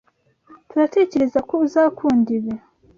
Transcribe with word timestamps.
turatekerezako 0.69 1.53
uzakunda 1.65 2.29
ibi. 2.37 2.53